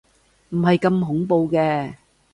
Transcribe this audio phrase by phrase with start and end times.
[0.49, 1.93] 唔係咁恐怖嘅